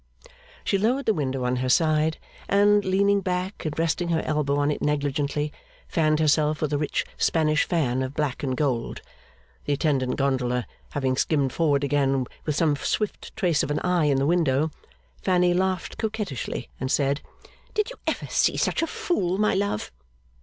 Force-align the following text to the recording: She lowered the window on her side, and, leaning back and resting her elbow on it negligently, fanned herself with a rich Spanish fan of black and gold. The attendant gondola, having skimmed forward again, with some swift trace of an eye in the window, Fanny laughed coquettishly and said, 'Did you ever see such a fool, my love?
She 0.63 0.79
lowered 0.79 1.05
the 1.05 1.13
window 1.13 1.43
on 1.45 1.57
her 1.57 1.69
side, 1.69 2.17
and, 2.49 2.83
leaning 2.83 3.21
back 3.21 3.65
and 3.65 3.77
resting 3.77 4.09
her 4.09 4.23
elbow 4.25 4.55
on 4.57 4.71
it 4.71 4.81
negligently, 4.81 5.53
fanned 5.87 6.19
herself 6.19 6.59
with 6.59 6.73
a 6.73 6.77
rich 6.79 7.05
Spanish 7.17 7.65
fan 7.65 8.01
of 8.01 8.15
black 8.15 8.41
and 8.41 8.57
gold. 8.57 9.03
The 9.65 9.73
attendant 9.73 10.15
gondola, 10.15 10.65
having 10.93 11.17
skimmed 11.17 11.53
forward 11.53 11.83
again, 11.83 12.25
with 12.47 12.55
some 12.55 12.75
swift 12.75 13.35
trace 13.35 13.61
of 13.61 13.69
an 13.69 13.77
eye 13.81 14.05
in 14.05 14.17
the 14.17 14.25
window, 14.25 14.71
Fanny 15.21 15.53
laughed 15.53 15.99
coquettishly 15.99 16.67
and 16.79 16.89
said, 16.91 17.21
'Did 17.75 17.91
you 17.91 17.97
ever 18.07 18.25
see 18.25 18.57
such 18.57 18.81
a 18.81 18.87
fool, 18.87 19.37
my 19.37 19.53
love? 19.53 19.91